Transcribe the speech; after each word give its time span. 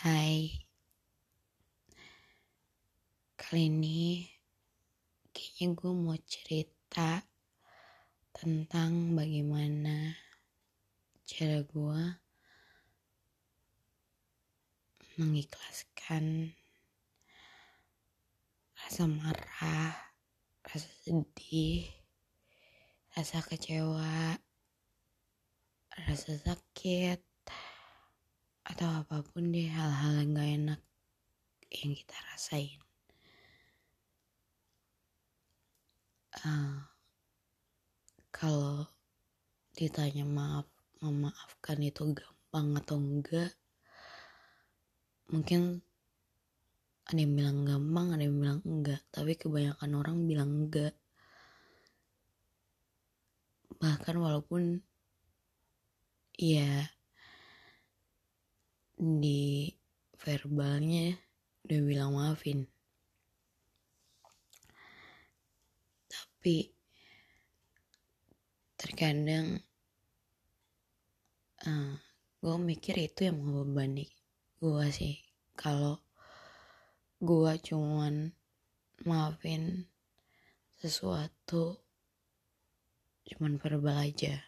Hai. 0.00 0.48
Kali 3.36 3.68
ini 3.68 4.24
Kayaknya 5.28 5.76
gue 5.76 5.92
mau 5.92 6.16
cerita 6.24 7.20
Tentang 8.32 9.12
bagaimana 9.12 10.16
Cara 11.28 11.60
gue 11.68 12.02
Mengikhlaskan 15.20 16.48
Rasa 18.80 19.04
marah 19.04 20.16
Rasa 20.64 20.88
sedih 21.04 21.84
Rasa 23.12 23.44
kecewa 23.44 24.40
Rasa 25.92 26.40
sakit 26.40 27.29
atau 28.70 29.02
apa 29.02 29.26
pun 29.26 29.50
deh 29.50 29.66
hal-hal 29.66 30.22
yang 30.22 30.30
gak 30.38 30.50
enak 30.54 30.80
yang 31.74 31.92
kita 31.94 32.16
rasain. 32.30 32.78
Uh, 36.46 36.78
kalau 38.30 38.86
ditanya 39.74 40.22
maaf, 40.22 40.70
memaafkan 41.02 41.82
itu 41.82 42.14
gampang 42.14 42.78
atau 42.78 42.96
enggak, 43.02 43.50
mungkin 45.34 45.82
ada 47.10 47.18
yang 47.18 47.34
bilang 47.34 47.58
gampang, 47.66 48.06
ada 48.14 48.22
yang 48.22 48.38
bilang 48.38 48.60
enggak, 48.62 49.02
tapi 49.10 49.34
kebanyakan 49.34 49.90
orang 49.98 50.16
bilang 50.30 50.50
enggak. 50.66 50.94
Bahkan 53.82 54.14
walaupun 54.14 54.78
ya 56.38 56.86
di 59.00 59.72
verbalnya 60.20 61.16
udah 61.64 61.80
bilang 61.80 62.12
maafin. 62.12 62.68
Tapi 66.04 66.68
terkadang 68.76 69.56
uh, 71.64 71.68
eh, 71.68 71.92
gue 72.44 72.56
mikir 72.60 73.00
itu 73.00 73.32
yang 73.32 73.40
membebani 73.40 74.04
gue 74.60 74.86
sih. 74.92 75.16
Kalau 75.56 75.96
gue 77.24 77.52
cuman 77.64 78.36
maafin 79.08 79.88
sesuatu 80.76 81.80
cuman 83.32 83.56
verbal 83.56 84.12
aja. 84.12 84.44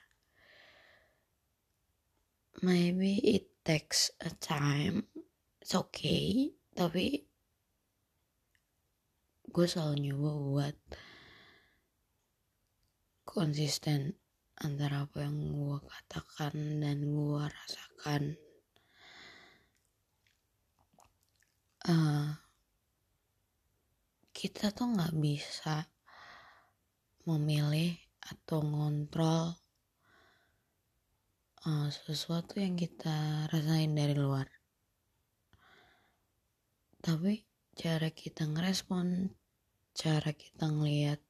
Maybe 2.61 3.17
it 3.25 3.52
takes 3.63 4.11
a 4.19 4.31
time. 4.43 5.07
It's 5.63 5.75
okay. 5.79 6.51
Tapi 6.75 7.23
gue 9.47 9.67
selalu 9.71 10.11
nyoba 10.11 10.31
buat 10.35 10.77
konsisten 13.23 14.19
antara 14.59 15.07
apa 15.07 15.23
yang 15.23 15.55
gue 15.55 15.79
katakan 15.79 16.83
dan 16.83 16.99
gue 17.07 17.43
rasakan. 17.47 18.23
Uh, 21.83 22.31
kita 24.35 24.71
tuh 24.75 24.91
nggak 24.91 25.15
bisa 25.19 25.87
memilih 27.27 27.95
atau 28.23 28.63
ngontrol 28.63 29.62
uh, 31.63 31.89
sesuatu 31.91 32.59
yang 32.59 32.75
kita 32.75 33.47
rasain 33.51 33.95
dari 33.95 34.19
luar. 34.19 34.51
Tapi 37.03 37.43
cara 37.75 38.11
kita 38.11 38.47
ngerespon 38.47 39.31
cara 39.93 40.31
kita 40.35 40.71
ngelihat 40.71 41.21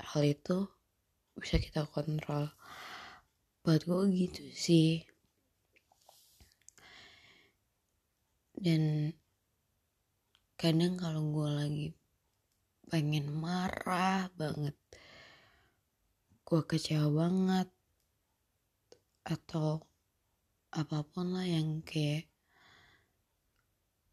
hal 0.00 0.22
itu 0.24 0.68
bisa 1.36 1.60
kita 1.60 1.84
kontrol. 1.88 2.48
Buat 3.60 3.84
gue 3.84 4.02
gitu 4.12 4.44
sih. 4.56 5.04
Dan 8.56 9.12
kadang 10.56 10.96
kalau 10.96 11.20
gue 11.28 11.50
lagi 11.52 11.88
pengen 12.88 13.28
marah 13.28 14.30
banget 14.38 14.72
gue 16.46 16.62
kecewa 16.62 17.10
banget 17.10 17.68
atau 19.26 19.82
apa 20.70 21.02
pun 21.02 21.34
lah 21.34 21.42
yang 21.42 21.82
kayak 21.82 22.30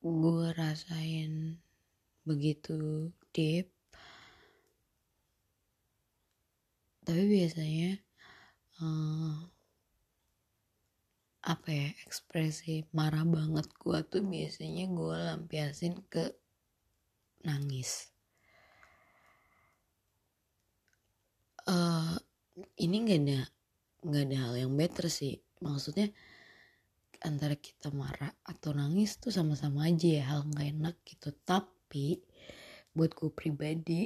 gue 0.01 0.47
rasain 0.57 1.62
begitu 2.25 3.12
deep. 3.29 3.69
Tapi 7.03 7.24
biasanya 7.29 8.00
uh, 8.81 9.38
apa 11.44 11.68
ya 11.69 11.90
ekspresi 12.07 12.88
marah 12.95 13.28
banget 13.28 13.68
gue 13.75 14.00
tuh 14.07 14.24
biasanya 14.24 14.90
gue 14.90 15.18
lampiasin 15.30 16.00
ke 16.09 16.31
nangis. 17.45 18.09
Uh, 21.63 22.19
ini 22.75 23.07
gak 23.07 23.22
ada 23.24 23.52
nggak 24.03 24.23
ada 24.29 24.37
hal 24.47 24.53
yang 24.67 24.73
better 24.75 25.07
sih. 25.07 25.39
Maksudnya 25.63 26.11
antara 27.23 27.55
kita 27.55 27.87
marah 27.95 28.35
atau 28.43 28.75
nangis 28.75 29.15
tuh 29.15 29.31
sama-sama 29.31 29.87
aja 29.87 30.07
ya 30.19 30.23
hal 30.27 30.47
nggak 30.47 30.67
enak 30.75 30.95
gitu. 31.07 31.31
Tapi 31.43 32.19
buat 32.93 33.15
gue 33.17 33.31
pribadi 33.33 34.05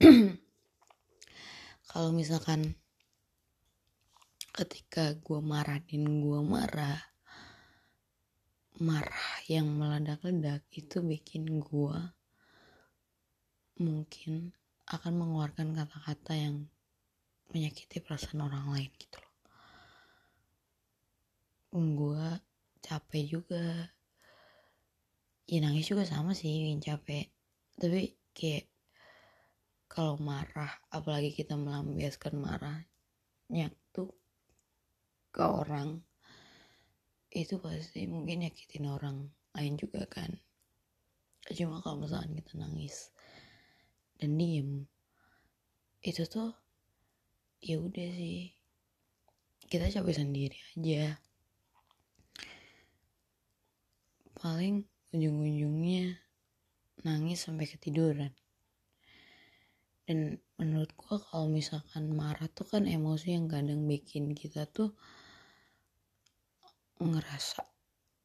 kalau 1.90 2.10
misalkan 2.14 2.72
ketika 4.54 5.18
gue 5.18 5.40
marah 5.42 5.82
dan 5.82 6.24
gue 6.24 6.40
marah 6.40 6.98
marah 8.80 9.34
yang 9.46 9.70
meledak-ledak 9.70 10.66
itu 10.74 10.98
bikin 11.02 11.62
gue 11.62 11.98
mungkin 13.78 14.54
akan 14.90 15.12
mengeluarkan 15.14 15.74
kata-kata 15.74 16.32
yang 16.34 16.56
menyakiti 17.52 18.00
perasaan 18.00 18.46
orang 18.46 18.66
lain 18.72 18.90
gitu 18.96 19.18
loh. 19.20 19.34
Gue 21.74 22.26
capek 22.80 23.24
juga. 23.26 23.90
Ya 25.44 25.58
nangis 25.60 25.90
juga 25.90 26.08
sama 26.08 26.32
sih 26.32 26.72
yang 26.72 26.80
capek. 26.80 27.28
Tapi 27.76 28.16
kayak 28.32 28.70
kalau 29.90 30.16
marah 30.18 30.72
apalagi 30.90 31.30
kita 31.30 31.54
melampiaskan 31.54 32.34
marahnya 32.40 33.68
tuh 33.94 34.10
ke 35.34 35.42
orang 35.42 36.02
itu 37.34 37.58
pasti 37.58 38.06
mungkin 38.06 38.46
nyakitin 38.46 38.86
orang 38.86 39.26
lain 39.54 39.74
juga 39.74 40.06
kan. 40.06 40.30
Cuma 41.50 41.82
kalau 41.82 42.00
misalkan 42.00 42.38
kita 42.38 42.56
nangis 42.56 43.12
dan 44.16 44.38
diem 44.38 44.86
itu 46.00 46.24
tuh 46.24 46.63
ya 47.64 47.80
udah 47.80 48.10
sih. 48.12 48.52
Kita 49.64 49.88
capek 49.88 50.20
sendiri 50.20 50.58
aja. 50.76 51.16
Paling 54.36 54.84
ujung-ujungnya 55.16 56.20
nangis 57.08 57.48
sampai 57.48 57.64
ketiduran. 57.64 58.36
Dan 60.04 60.36
menurut 60.60 60.92
gua 61.00 61.16
kalau 61.16 61.48
misalkan 61.48 62.12
marah 62.12 62.52
tuh 62.52 62.68
kan 62.68 62.84
emosi 62.84 63.32
yang 63.32 63.48
kadang 63.48 63.88
bikin 63.88 64.36
kita 64.36 64.68
tuh 64.68 64.92
ngerasa 67.00 67.64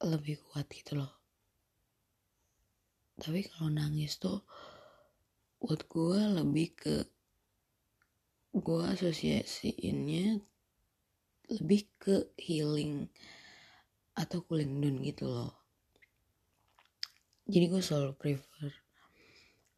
lebih 0.04 0.44
kuat 0.44 0.68
gitu 0.68 1.00
loh. 1.00 1.12
Tapi 3.16 3.48
kalau 3.48 3.72
nangis 3.72 4.20
tuh 4.20 4.44
buat 5.60 5.88
gue 5.92 6.20
lebih 6.40 6.68
ke 6.76 6.96
gue 8.60 8.82
asosiasiinnya 8.84 10.44
lebih 11.50 11.90
ke 11.98 12.30
healing 12.38 13.10
atau 14.14 14.44
cooling 14.46 14.84
down 14.84 15.02
gitu 15.02 15.26
loh. 15.26 15.54
Jadi 17.50 17.66
gue 17.66 17.82
selalu 17.82 18.14
prefer 18.14 18.72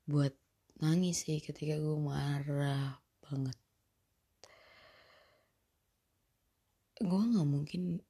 buat 0.09 0.35
nangis 0.83 1.23
sih 1.23 1.39
ketika 1.39 1.79
gue 1.79 1.97
marah 2.01 2.99
banget. 3.23 3.57
Gue 6.99 7.21
nggak 7.21 7.47
mungkin 7.47 8.03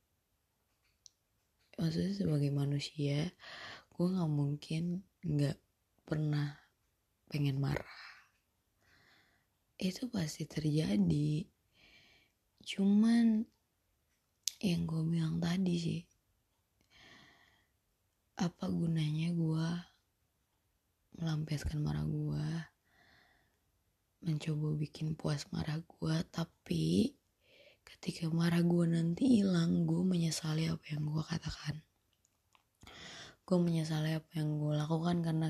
maksudnya 1.81 2.13
sebagai 2.13 2.51
manusia 2.53 3.33
gue 3.95 4.06
nggak 4.06 4.31
mungkin 4.31 5.01
nggak 5.25 5.57
pernah 6.06 6.57
pengen 7.25 7.57
marah 7.57 8.10
itu 9.81 10.06
pasti 10.13 10.45
terjadi. 10.45 11.42
Cuman 12.62 13.42
yang 14.62 14.86
gue 14.86 15.01
bilang 15.10 15.42
tadi 15.42 15.75
sih 15.81 16.01
apa 18.38 18.69
gunanya 18.69 19.33
gue 19.33 19.69
melampiaskan 21.18 21.81
marah 21.81 22.06
gue 22.06 22.45
mencoba 24.22 24.78
bikin 24.78 25.18
puas 25.18 25.50
marah 25.50 25.81
gue 25.81 26.16
tapi 26.30 27.18
ketika 27.81 28.30
marah 28.30 28.62
gue 28.62 28.86
nanti 28.86 29.42
hilang 29.42 29.89
gue 29.89 30.06
menyesali 30.06 30.69
apa 30.69 30.86
yang 30.94 31.10
gue 31.10 31.24
katakan. 31.25 31.81
Gue 33.50 33.57
menyesali 33.57 34.13
apa 34.13 34.30
yang 34.38 34.62
gue 34.62 34.78
lakukan 34.78 35.25
karena 35.25 35.50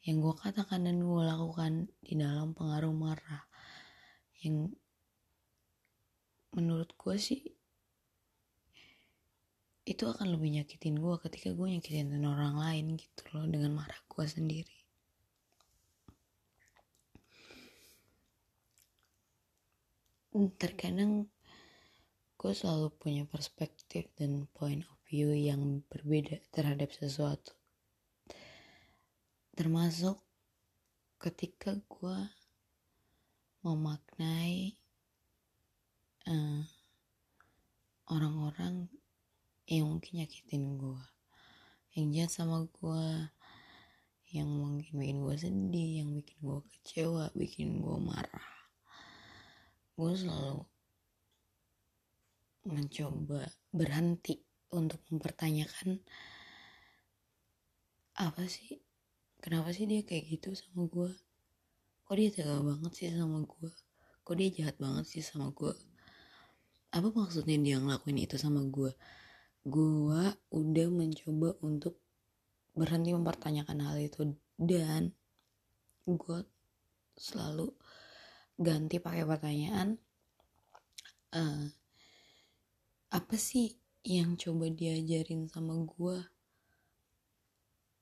yang 0.00 0.24
gue 0.24 0.32
katakan 0.32 0.88
dan 0.88 1.04
gue 1.04 1.22
lakukan 1.28 1.92
di 2.00 2.16
dalam 2.16 2.56
pengaruh 2.56 2.96
marah 2.96 3.49
yang 4.40 4.72
menurut 6.56 6.90
gue 6.98 7.16
sih 7.20 7.40
itu 9.90 10.04
akan 10.06 10.38
lebih 10.38 10.60
nyakitin 10.60 10.98
gue 11.02 11.14
ketika 11.24 11.50
gue 11.50 11.66
nyakitin 11.66 12.22
orang 12.22 12.54
lain 12.54 12.94
gitu 12.94 13.22
loh 13.34 13.46
dengan 13.48 13.74
marah 13.74 13.98
gue 14.06 14.26
sendiri. 14.26 14.76
Terkadang 20.30 21.26
gue 22.38 22.52
selalu 22.54 22.94
punya 22.96 23.26
perspektif 23.26 24.06
dan 24.14 24.46
point 24.54 24.86
of 24.86 24.96
view 25.10 25.34
yang 25.34 25.82
berbeda 25.90 26.38
terhadap 26.54 26.94
sesuatu. 26.94 27.52
Termasuk 29.58 30.22
ketika 31.18 31.74
gue 31.90 32.18
memaknai 33.60 34.74
eh, 36.26 36.62
orang-orang 38.08 38.88
yang 39.70 39.86
mungkin 39.86 40.24
nyakitin 40.24 40.80
gue 40.80 41.02
yang 41.94 42.06
jahat 42.14 42.32
sama 42.32 42.66
gue 42.66 43.04
yang 44.30 44.46
mungkin 44.46 44.94
bikin 44.94 45.18
gue 45.26 45.36
sedih 45.36 45.90
yang 46.02 46.10
bikin 46.14 46.38
gue 46.38 46.58
kecewa 46.70 47.34
bikin 47.34 47.82
gue 47.82 47.98
marah. 47.98 48.50
Gue 49.98 50.14
selalu 50.14 50.62
mencoba 52.70 53.50
berhenti 53.74 54.38
untuk 54.70 55.02
mempertanyakan 55.10 55.98
apa 58.22 58.46
sih? 58.46 58.78
Kenapa 59.42 59.74
sih 59.74 59.90
dia 59.90 60.06
kayak 60.06 60.30
gitu 60.30 60.54
sama 60.54 60.86
gue 60.86 61.10
kok 62.10 62.18
dia 62.18 62.26
tega 62.34 62.58
banget 62.58 62.90
sih 62.90 63.06
sama 63.14 63.38
gue 63.46 63.70
kok 64.26 64.34
dia 64.34 64.50
jahat 64.50 64.74
banget 64.82 65.06
sih 65.06 65.22
sama 65.22 65.54
gue 65.54 65.70
apa 66.90 67.06
maksudnya 67.06 67.54
dia 67.62 67.78
ngelakuin 67.78 68.18
itu 68.18 68.34
sama 68.34 68.66
gue 68.66 68.90
gue 69.62 70.26
udah 70.50 70.88
mencoba 70.90 71.54
untuk 71.62 72.02
berhenti 72.74 73.14
mempertanyakan 73.14 73.78
hal 73.86 74.02
itu 74.02 74.26
dan 74.58 75.14
gue 76.02 76.38
selalu 77.14 77.70
ganti 78.58 78.98
pakai 78.98 79.22
pertanyaan 79.22 79.94
uh, 81.38 81.70
apa 83.14 83.36
sih 83.38 83.70
yang 84.02 84.34
coba 84.34 84.66
diajarin 84.66 85.46
sama 85.46 85.78
gue 85.86 86.18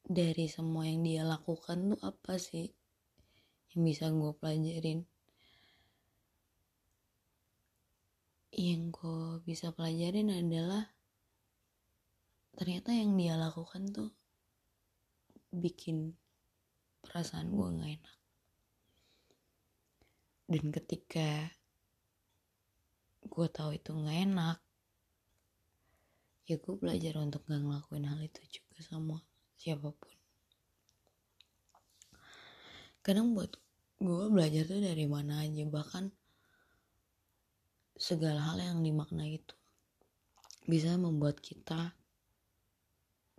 dari 0.09 0.49
semua 0.49 0.89
yang 0.89 1.05
dia 1.05 1.29
lakukan 1.29 1.93
tuh 1.93 2.01
apa 2.01 2.41
sih 2.41 2.78
yang 3.73 3.83
bisa 3.85 4.09
gue 4.09 4.33
pelajarin. 4.37 5.05
Yang 8.55 8.83
gue 8.91 9.23
bisa 9.45 9.71
pelajarin 9.71 10.35
adalah 10.35 10.91
ternyata 12.59 12.91
yang 12.91 13.15
dia 13.15 13.39
lakukan 13.39 13.87
tuh 13.95 14.11
bikin 15.55 16.19
perasaan 17.05 17.55
gue 17.55 17.69
gak 17.79 17.93
enak. 18.03 18.17
Dan 20.49 20.65
ketika 20.73 21.53
gue 23.29 23.47
tahu 23.53 23.77
itu 23.77 23.93
gak 23.93 24.19
enak 24.27 24.59
ya 26.49 26.57
gue 26.57 26.75
belajar 26.81 27.21
untuk 27.21 27.45
gak 27.45 27.61
ngelakuin 27.61 28.09
hal 28.09 28.19
itu 28.25 28.41
juga 28.49 28.81
sama 28.81 29.21
siapa 29.61 29.93
pun 29.93 30.18
kadang 33.09 33.33
buat 33.33 33.57
gue 34.05 34.29
belajar 34.29 34.69
tuh 34.69 34.85
dari 34.85 35.09
mana 35.09 35.41
aja 35.41 35.65
bahkan 35.65 36.13
segala 37.97 38.37
hal 38.53 38.61
yang 38.61 38.85
dimaknai 38.85 39.41
itu 39.41 39.57
bisa 40.69 40.93
membuat 41.01 41.41
kita 41.41 41.97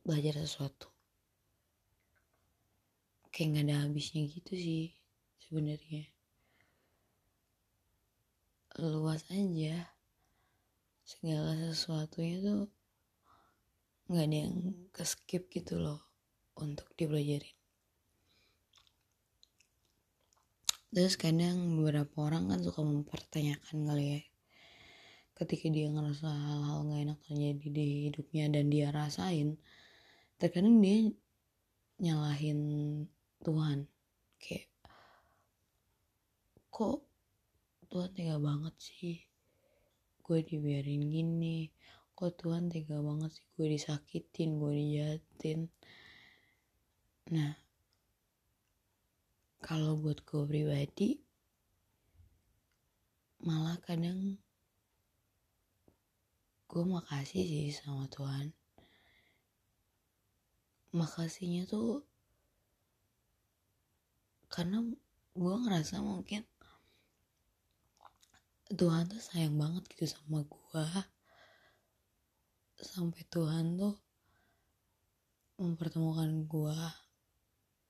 belajar 0.01 0.42
sesuatu. 0.42 0.89
Kayak 3.30 3.45
nggak 3.54 3.66
ada 3.69 3.75
habisnya 3.86 4.25
gitu 4.25 4.57
sih 4.57 4.89
sebenarnya. 5.38 6.10
Luas 8.81 9.21
aja 9.30 9.86
segala 11.06 11.54
sesuatunya 11.54 12.42
tuh 12.42 12.66
nggak 14.10 14.25
ada 14.33 14.38
yang 14.50 14.57
ke 14.89 15.06
skip 15.06 15.45
gitu 15.54 15.77
loh 15.77 16.01
untuk 16.57 16.89
dipelajarin 16.98 17.58
terus 20.89 21.15
kadang 21.15 21.77
beberapa 21.77 22.25
orang 22.25 22.50
kan 22.50 22.59
suka 22.65 22.81
mempertanyakan 22.81 23.77
kali 23.86 24.06
ya. 24.18 24.21
Ketika 25.38 25.71
dia 25.71 25.88
ngerasa 25.88 26.27
hal-hal 26.27 26.83
gak 26.89 27.01
enak 27.06 27.19
terjadi 27.24 27.68
di 27.71 27.86
hidupnya 28.12 28.45
dan 28.51 28.68
dia 28.68 28.91
rasain 28.91 29.56
terkadang 30.39 30.83
dia 30.83 31.12
nyalahin 32.00 32.59
Tuhan. 33.44 33.88
Kayak 34.39 34.68
kok 36.71 37.03
Tuhan 37.92 38.09
tega 38.15 38.35
banget 38.39 38.75
sih? 38.80 39.19
Gue 40.24 40.44
dibiarin 40.44 41.07
gini. 41.12 41.68
Kok 42.15 42.31
Tuhan 42.39 42.71
tega 42.71 43.00
banget 43.03 43.35
sih? 43.35 43.45
Gue 43.56 43.68
disakitin 43.71 44.59
gue 44.59 44.74
dijahatin. 44.75 45.59
Nah 47.35 47.69
kalau 49.59 50.00
buat 50.00 50.23
gue 50.23 50.44
pribadi 50.47 51.19
malah 53.44 53.79
kadang 53.83 54.39
gue 56.69 56.83
makasih 56.85 57.44
sih 57.44 57.71
sama 57.73 58.06
Tuhan. 58.11 58.53
Makasihnya 60.94 61.66
tuh 61.66 62.04
karena 64.49 64.81
gue 65.33 65.56
ngerasa 65.66 66.01
mungkin 66.01 66.42
Tuhan 68.69 69.09
tuh 69.09 69.21
sayang 69.21 69.57
banget 69.57 69.85
gitu 69.94 70.06
sama 70.13 70.45
gue 70.45 70.85
sampai 72.78 73.21
Tuhan 73.33 73.81
tuh 73.81 73.97
mempertemukan 75.59 76.47
gue 76.47 76.80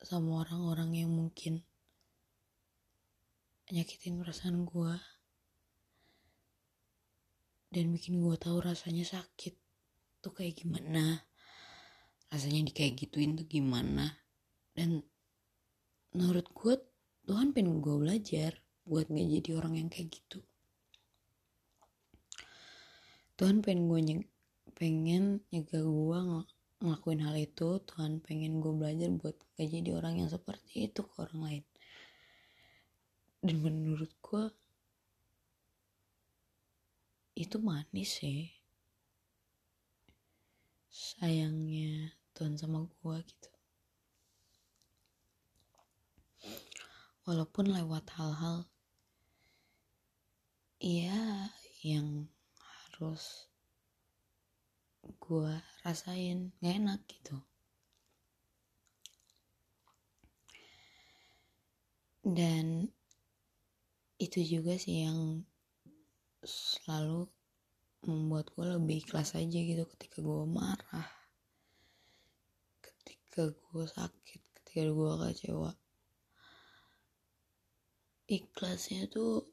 sama 0.04 0.48
orang-orang 0.48 1.04
yang 1.06 1.12
mungkin 1.12 1.64
nyakitin 3.70 4.18
perasaan 4.18 4.66
gue 4.66 4.94
dan 7.70 7.86
bikin 7.94 8.18
gue 8.18 8.34
tahu 8.34 8.66
rasanya 8.66 9.06
sakit 9.06 9.54
tuh 10.26 10.34
kayak 10.34 10.58
gimana. 10.58 11.22
Rasanya 12.34 12.66
di 12.66 12.74
kayak 12.74 12.98
gituin 12.98 13.38
tuh 13.38 13.46
gimana. 13.46 14.10
Dan 14.74 15.06
menurut 16.18 16.50
gue 16.50 16.74
Tuhan 17.30 17.54
pengen 17.54 17.78
gue 17.78 17.94
belajar 17.94 18.58
buat 18.90 19.06
gak 19.06 19.30
jadi 19.38 19.50
orang 19.54 19.78
yang 19.78 19.90
kayak 19.94 20.10
gitu. 20.10 20.42
Tuhan 23.38 23.62
pengen 23.62 23.86
gue 23.86 24.00
nyeg 24.02 24.22
pengen 24.74 25.46
nyegah 25.54 25.86
gue 25.86 26.20
ngelakuin 26.80 27.20
hal 27.28 27.36
itu 27.36 27.84
Tuhan 27.84 28.24
pengen 28.24 28.64
gue 28.64 28.72
belajar 28.72 29.12
buat 29.12 29.36
gak 29.60 29.68
jadi 29.68 29.90
orang 30.00 30.24
yang 30.24 30.30
seperti 30.32 30.88
itu 30.88 31.04
ke 31.04 31.16
orang 31.20 31.40
lain. 31.44 31.64
Dan 33.44 33.58
menurut 33.60 34.12
gue 34.24 34.44
itu 37.36 37.56
manis 37.60 38.24
sih. 38.24 38.52
Sayangnya 40.88 42.16
Tuhan 42.32 42.56
sama 42.56 42.88
gue 42.88 43.16
gitu. 43.28 43.52
Walaupun 47.28 47.76
lewat 47.76 48.08
hal-hal 48.16 48.66
iya 50.80 51.52
yang 51.84 52.32
harus 52.56 53.52
gue 55.04 55.54
rasain 55.90 56.54
gak 56.62 56.78
enak 56.78 57.02
gitu. 57.10 57.42
Dan 62.22 62.86
itu 64.22 64.40
juga 64.46 64.78
sih 64.78 65.10
yang 65.10 65.42
selalu 66.46 67.26
membuat 68.06 68.54
gue 68.54 68.66
lebih 68.78 69.02
ikhlas 69.02 69.34
aja 69.34 69.60
gitu 69.60 69.84
ketika 69.98 70.22
gue 70.22 70.46
marah 70.46 71.10
ketika 72.86 73.50
gue 73.50 73.86
sakit 73.90 74.42
ketika 74.62 74.94
gue 74.94 75.12
kecewa. 75.26 75.72
Ikhlasnya 78.30 79.10
tuh 79.10 79.50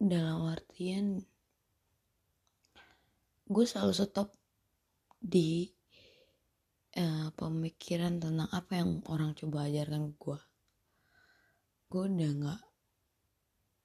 dalam 0.00 0.48
artian 0.48 1.20
gue 3.46 3.64
selalu 3.68 3.92
stop 3.92 4.32
di 5.26 5.66
uh, 6.94 7.34
pemikiran 7.34 8.22
tentang 8.22 8.46
apa 8.54 8.78
yang 8.78 9.02
orang 9.10 9.34
coba 9.34 9.66
ajarkan 9.66 10.14
ke 10.14 10.16
gue 10.22 10.38
gue 11.86 12.02
udah 12.02 12.30
gak 12.42 12.62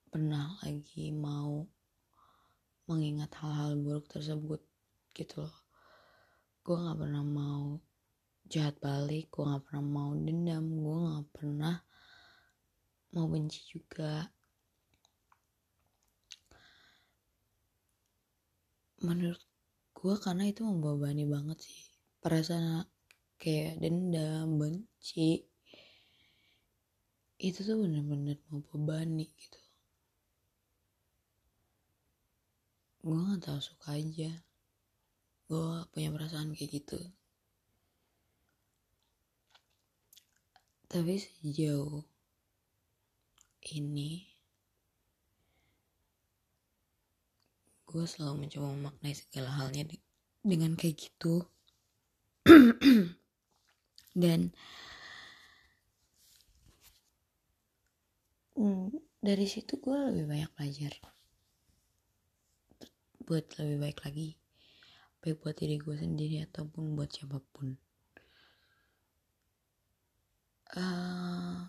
pernah 0.09 0.57
lagi 0.65 1.13
mau 1.13 1.65
mengingat 2.89 3.29
hal-hal 3.37 3.77
buruk 3.77 4.09
tersebut 4.09 4.59
gitu 5.13 5.45
loh. 5.45 5.57
Gue 6.65 6.75
gak 6.81 6.97
pernah 6.97 7.21
mau 7.21 7.77
jahat 8.49 8.75
balik 8.81 9.29
gue 9.29 9.45
gak 9.45 9.63
pernah 9.69 9.85
mau 9.85 10.11
dendam 10.17 10.65
gue 10.65 10.97
gak 11.13 11.27
pernah 11.29 11.75
mau 13.13 13.25
benci 13.29 13.61
juga. 13.69 14.25
Menurut 19.05 19.50
gue 20.01 20.15
karena 20.17 20.49
itu 20.49 20.65
membebani 20.65 21.29
banget 21.29 21.61
sih. 21.61 21.81
Perasaan 22.25 22.89
kayak 23.37 23.77
dendam 23.77 24.57
benci 24.57 25.45
itu 27.37 27.59
tuh 27.61 27.77
bener-bener 27.85 28.41
membebani 28.49 29.29
gitu. 29.37 29.61
Gue 33.05 33.13
gak 33.13 33.45
tau 33.45 33.61
suka 33.61 33.93
aja. 33.93 34.33
Gue 35.45 35.85
punya 35.93 36.09
perasaan 36.09 36.57
kayak 36.57 36.81
gitu. 36.81 36.97
Tapi 40.89 41.21
sejauh 41.21 42.01
ini 43.77 44.30
gue 47.91 48.07
selalu 48.07 48.47
mencoba 48.47 48.71
memaknai 48.71 49.11
segala 49.11 49.51
halnya 49.51 49.83
dengan 50.39 50.79
kayak 50.79 50.95
gitu. 50.95 51.43
Dan 54.21 54.55
hmm, 58.55 58.95
dari 59.19 59.45
situ 59.45 59.75
gue 59.83 59.91
lebih 59.91 60.25
banyak 60.31 60.51
belajar. 60.55 60.93
Buat 63.27 63.59
lebih 63.59 63.77
baik 63.83 63.99
lagi. 64.07 64.39
Baik 65.19 65.43
buat 65.43 65.55
diri 65.59 65.75
gue 65.77 65.95
sendiri 65.99 66.47
ataupun 66.47 66.95
buat 66.95 67.11
siapa 67.11 67.43
pun. 67.51 67.75
Uh, 70.71 71.67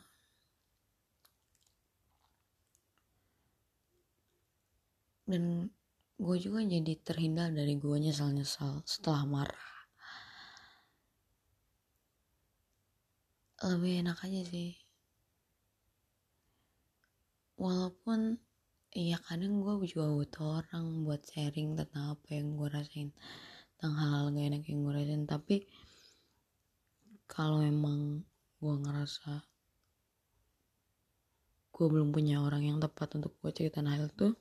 dan 5.26 5.74
gue 6.22 6.36
juga 6.38 6.62
jadi 6.62 6.94
terhindar 7.02 7.50
dari 7.50 7.74
gue 7.74 7.96
nyesal-nyesal 7.98 8.86
setelah 8.86 9.26
marah. 9.26 9.70
Lebih 13.66 14.06
enak 14.06 14.18
aja 14.22 14.42
sih. 14.46 14.78
Walaupun 17.58 18.38
iya 18.94 19.18
kadang 19.18 19.66
gue 19.66 19.82
juga 19.90 20.14
butuh 20.14 20.62
orang 20.62 21.02
buat 21.02 21.26
sharing 21.26 21.74
tentang 21.74 22.14
apa 22.14 22.28
yang 22.30 22.54
gue 22.54 22.68
rasain 22.70 23.10
tentang 23.74 23.94
hal-hal 23.98 24.30
gak 24.30 24.46
enak 24.46 24.62
yang 24.70 24.78
gue 24.86 24.94
rasain. 24.94 25.22
Tapi 25.26 25.56
kalau 27.26 27.66
emang 27.66 28.22
gue 28.62 28.74
ngerasa 28.78 29.42
gue 31.74 31.86
belum 31.90 32.14
punya 32.14 32.38
orang 32.38 32.62
yang 32.62 32.78
tepat 32.78 33.18
untuk 33.18 33.34
gue 33.42 33.50
ceritain 33.50 33.90
hal 33.90 34.06
itu 34.06 34.38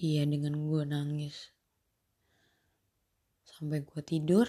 iya 0.00 0.24
dengan 0.24 0.56
gue 0.56 0.82
nangis. 0.88 1.52
Sampai 3.44 3.84
gue 3.84 4.00
tidur 4.00 4.48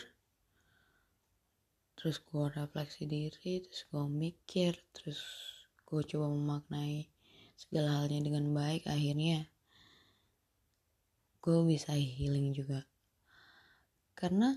terus 1.99 2.17
gue 2.23 2.45
refleksi 2.55 3.05
diri 3.05 3.61
terus 3.61 3.85
gue 3.91 4.05
mikir 4.09 4.73
terus 4.95 5.19
gue 5.83 6.01
coba 6.07 6.31
memaknai 6.31 7.11
segala 7.59 7.99
halnya 7.99 8.23
dengan 8.31 8.47
baik. 8.55 8.87
Akhirnya 8.87 9.51
gue 11.43 11.57
bisa 11.67 11.99
healing 11.99 12.55
juga. 12.55 12.87
Karena 14.15 14.55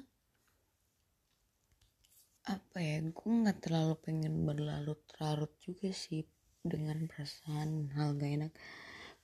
apa 2.46 2.78
ya 2.78 3.02
gue 3.02 3.30
nggak 3.42 3.66
terlalu 3.66 3.98
pengen 3.98 4.46
berlarut-larut 4.46 5.50
juga 5.58 5.90
sih 5.90 6.22
dengan 6.62 7.08
perasaan 7.10 7.90
hal 7.96 8.14
gak 8.20 8.30
enak 8.36 8.52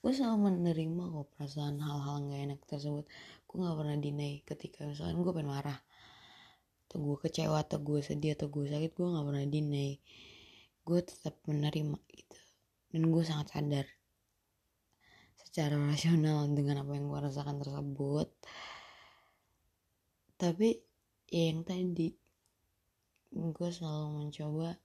gue 0.01 0.11
selalu 0.17 0.49
menerima 0.49 1.03
kok 1.13 1.27
perasaan 1.37 1.77
hal-hal 1.77 2.25
gak 2.25 2.41
enak 2.41 2.61
tersebut. 2.65 3.05
Gue 3.45 3.57
nggak 3.61 3.77
pernah 3.77 3.97
dinai 4.01 4.33
ketika 4.41 4.79
misalkan 4.89 5.21
gue 5.21 5.33
pengen 5.33 5.53
marah 5.53 5.79
atau 6.89 6.97
gue 6.97 7.17
kecewa 7.21 7.61
atau 7.61 7.77
gue 7.79 8.01
sedih 8.01 8.33
atau 8.33 8.49
gue 8.49 8.65
sakit 8.65 8.91
gue 8.97 9.07
nggak 9.07 9.25
pernah 9.29 9.45
dinai 9.45 10.01
gue 10.81 10.99
tetap 11.05 11.37
menerima 11.45 11.97
gitu. 12.17 12.39
Dan 12.91 13.01
gue 13.13 13.23
sangat 13.23 13.47
sadar 13.53 13.85
secara 15.45 15.77
rasional 15.77 16.49
dengan 16.49 16.81
apa 16.81 16.97
yang 16.97 17.05
gue 17.05 17.19
rasakan 17.21 17.61
tersebut. 17.61 18.27
Tapi 20.41 20.69
ya 21.29 21.53
yang 21.53 21.61
tadi 21.61 22.09
gue 23.31 23.69
selalu 23.69 24.07
mencoba 24.17 24.75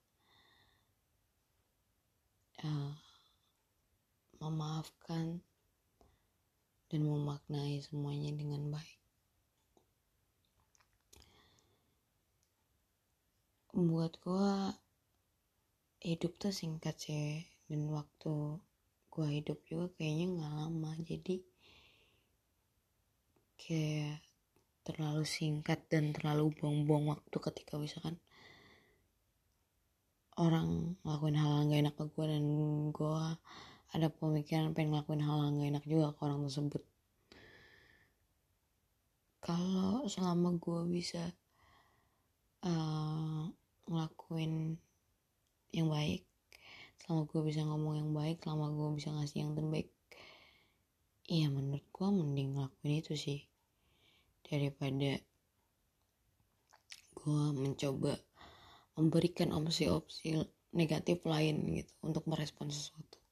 uh, 2.62 3.05
memaafkan 4.46 5.42
dan 6.86 7.00
memaknai 7.02 7.82
semuanya 7.82 8.30
dengan 8.30 8.70
baik. 8.70 9.00
Buat 13.74 14.16
gue 14.22 14.54
hidup 16.06 16.38
tuh 16.38 16.54
singkat 16.54 16.94
sih 17.02 17.42
dan 17.66 17.90
waktu 17.90 18.62
gue 19.10 19.26
hidup 19.42 19.58
juga 19.66 19.90
kayaknya 19.98 20.26
nggak 20.38 20.54
lama. 20.54 20.92
Jadi 21.02 21.42
kayak 23.58 24.22
terlalu 24.86 25.26
singkat 25.26 25.82
dan 25.90 26.14
terlalu 26.14 26.54
buang-buang 26.54 27.10
waktu 27.10 27.36
ketika 27.42 27.74
misalkan 27.74 28.22
orang 30.38 30.94
ngelakuin 31.02 31.36
hal 31.40 31.52
yang 31.64 31.68
gak 31.72 31.82
enak 31.82 31.94
ke 31.96 32.04
gue 32.12 32.24
dan 32.28 32.44
gue 32.92 33.24
ada 33.96 34.12
pemikiran 34.12 34.76
pengen 34.76 34.92
ngelakuin 34.92 35.24
hal 35.24 35.40
yang 35.40 35.56
gak 35.56 35.70
enak 35.72 35.84
juga 35.88 36.06
ke 36.12 36.20
orang 36.20 36.44
tersebut. 36.44 36.82
Kalau 39.40 40.04
selama 40.04 40.60
gue 40.60 40.80
bisa 40.92 41.32
uh, 42.60 43.48
ngelakuin 43.88 44.76
yang 45.72 45.88
baik 45.88 46.28
selama 47.00 47.24
gue 47.30 47.40
bisa 47.46 47.60
ngomong 47.64 47.94
yang 47.96 48.10
baik 48.12 48.36
selama 48.42 48.68
gue 48.74 48.88
bisa 48.98 49.14
ngasih 49.14 49.46
yang 49.46 49.52
terbaik 49.54 49.88
iya 51.30 51.46
menurut 51.48 51.84
gue 51.88 52.08
mending 52.12 52.48
ngelakuin 52.52 53.00
itu 53.00 53.14
sih. 53.16 53.40
Daripada 54.44 55.16
gue 57.16 57.42
mencoba 57.56 58.12
memberikan 59.00 59.56
opsi-opsi 59.56 60.36
negatif 60.76 61.24
lain 61.24 61.80
gitu 61.80 61.92
untuk 62.04 62.28
merespon 62.28 62.68
sesuatu 62.68 63.25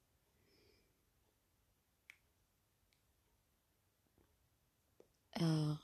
uh, 5.43 5.75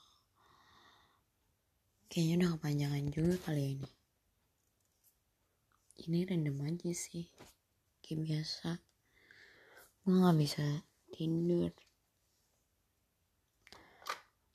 kayaknya 2.10 2.34
udah 2.42 2.50
kepanjangan 2.58 3.04
juga 3.10 3.34
kali 3.46 3.78
ini. 3.78 3.90
Ini 6.00 6.18
random 6.26 6.58
aja 6.64 6.90
sih 6.94 7.26
kayak 8.02 8.20
biasa. 8.26 8.70
Gue 10.06 10.16
nggak 10.16 10.38
bisa 10.38 10.66
tidur. 11.12 11.70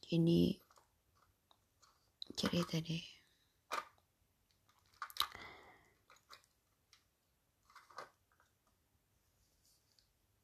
Jadi 0.05 0.57
cerita 2.35 2.77
deh. 2.81 3.05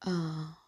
Uh, 0.02 0.61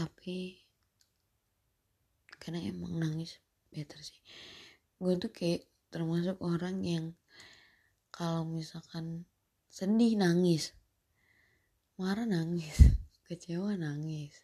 tapi 0.00 0.56
karena 2.40 2.64
emang 2.64 2.96
nangis 2.96 3.36
better 3.68 4.00
sih. 4.00 4.16
Gue 4.96 5.20
tuh 5.20 5.28
kayak 5.28 5.68
termasuk 5.92 6.40
orang 6.40 6.80
yang 6.80 7.12
kalau 8.08 8.48
misalkan 8.48 9.28
sedih 9.68 10.16
nangis 10.16 10.72
marah 12.00 12.24
nangis 12.24 12.80
kecewa 13.28 13.76
nangis. 13.76 14.40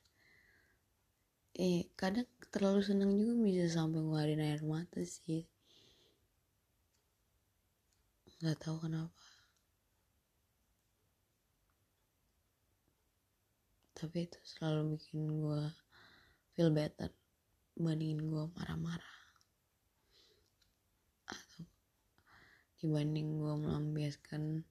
Eh 1.57 1.89
kadang 1.97 2.29
terlalu 2.53 2.85
seneng 2.85 3.17
juga 3.17 3.33
bisa 3.41 3.81
sampai 3.81 4.05
ngeluarin 4.05 4.45
air 4.45 4.61
mata 4.61 5.01
sih. 5.01 5.49
Nggak 8.45 8.61
tahu 8.61 8.77
kenapa 8.85 9.36
tapi 13.97 14.29
itu 14.29 14.37
selalu 14.45 15.01
bikin 15.01 15.25
gue 15.41 15.63
feel 16.53 16.69
better 16.69 17.09
bandingin 17.77 18.29
gue 18.29 18.45
marah-marah. 18.53 19.17
Atau 21.29 21.65
dibanding 22.81 23.41
gue 23.41 23.55
melampiaskan 23.57 24.65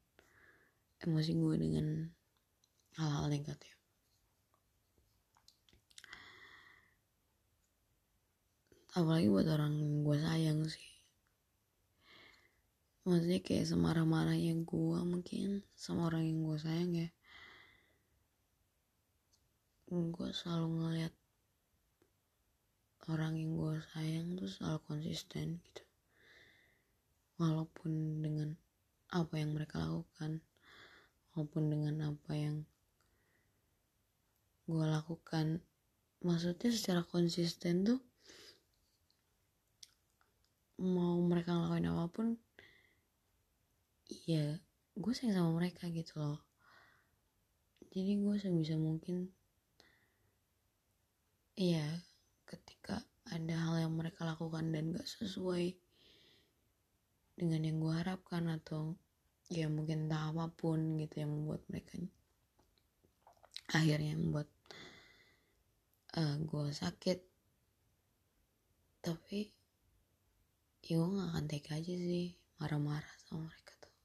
emosi 1.02 1.32
gue 1.34 1.56
dengan 1.58 1.88
hal-hal 3.02 3.26
negatif. 3.34 3.74
Apalagi 8.94 9.28
buat 9.30 9.50
orang 9.50 9.74
yang 9.82 10.06
gue 10.06 10.18
sayang 10.22 10.60
sih. 10.70 10.90
Maksudnya 13.06 13.42
kayak 13.42 13.70
semarah-marahnya 13.70 14.54
gue 14.66 15.00
mungkin 15.02 15.66
sama 15.78 16.10
orang 16.10 16.26
yang 16.26 16.42
gue 16.46 16.58
sayang 16.58 16.94
ya 16.94 17.10
gue 19.86 20.30
selalu 20.34 20.68
ngeliat 20.82 21.14
orang 23.06 23.38
yang 23.38 23.54
gue 23.54 23.74
sayang 23.94 24.28
tuh 24.34 24.50
selalu 24.50 24.80
konsisten 24.90 25.62
gitu. 25.62 25.84
Walaupun 27.38 28.26
dengan 28.26 28.58
apa 29.14 29.38
yang 29.38 29.54
mereka 29.54 29.86
lakukan 29.86 30.42
walaupun 31.36 31.64
dengan 31.70 31.96
apa 32.16 32.32
yang 32.34 32.66
gue 34.66 34.86
lakukan 34.90 35.62
maksudnya 36.26 36.74
secara 36.74 37.06
konsisten 37.06 37.86
tuh 37.86 38.02
mau 40.82 41.22
mereka 41.22 41.54
ngelakuin 41.54 41.94
apa 41.94 42.06
pun 42.10 42.28
iya 44.26 44.58
gue 44.98 45.14
sayang 45.14 45.38
sama 45.38 45.52
mereka 45.62 45.86
gitu 45.94 46.18
loh. 46.18 46.42
Jadi 47.94 48.18
gue 48.20 48.36
sebisa 48.42 48.76
mungkin 48.76 49.30
iya 51.56 51.88
ketika 52.46 53.02
ada 53.32 53.56
hal 53.58 53.90
yang 53.90 53.94
mereka 53.96 54.28
lakukan 54.28 54.70
dan 54.70 54.94
gak 54.94 55.08
sesuai 55.08 55.74
dengan 57.36 57.62
yang 57.66 57.78
gue 57.82 57.94
harapkan 57.96 58.48
atau 58.48 58.96
ya 59.52 59.68
mungkin 59.68 60.08
entah 60.08 60.32
apa 60.32 60.52
pun 60.54 61.00
gitu 61.02 61.26
yang 61.26 61.32
membuat 61.32 61.66
mereka 61.68 62.00
akhirnya 63.74 64.14
membuat 64.14 64.48
uh, 66.16 66.36
gue 66.38 66.70
sakit. 66.72 67.20
Tapi 69.02 69.40
ya 70.86 71.02
gue 71.02 71.10
gak 71.18 71.30
akan 71.34 71.46
tega 71.50 71.72
aja 71.78 71.96
sih 71.98 72.38
marah-marah 72.62 73.16
sama 73.26 73.50
mereka 73.50 73.74
tuh. 73.82 73.96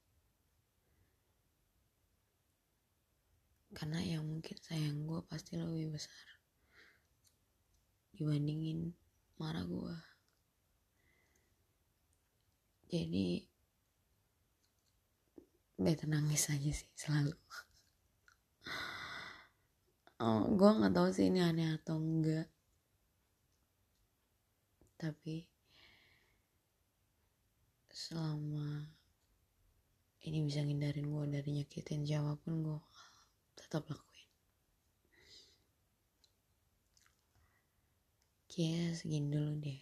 Karena 3.76 4.00
yang 4.00 4.24
mungkin 4.24 4.56
sayang 4.64 5.04
gue 5.04 5.20
pasti 5.28 5.60
lebih 5.60 5.92
besar 5.92 6.39
dibandingin 8.20 8.92
marah 9.40 9.64
gue 9.64 9.96
jadi 12.90 13.48
beta 15.80 16.04
nangis 16.10 16.50
aja 16.52 16.70
sih 16.74 16.90
selalu. 16.92 17.32
Oh, 20.20 20.44
gue 20.52 20.70
nggak 20.76 20.92
tahu 20.92 21.08
sih 21.08 21.32
ini 21.32 21.40
aneh 21.40 21.70
atau 21.80 21.96
enggak. 21.96 22.50
Tapi 25.00 25.48
selama 27.88 28.90
ini 30.26 30.44
bisa 30.44 30.60
ngindarin 30.66 31.08
gue 31.08 31.24
dari 31.30 31.50
nyakitin 31.62 32.04
siapa 32.04 32.36
pun 32.42 32.60
gue 32.60 32.78
tetap 33.54 33.86
lakuin 33.86 34.09
oke 38.50 38.98
segini 38.98 39.30
dulu 39.30 39.62
deh. 39.62 39.78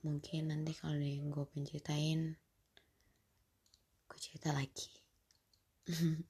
Mungkin 0.00 0.48
nanti 0.48 0.72
kalau 0.72 0.96
ada 0.96 1.04
yang 1.04 1.28
gue 1.28 1.44
penceritain 1.44 2.32
gue 4.08 4.16
cerita 4.16 4.56
lagi 4.56 4.88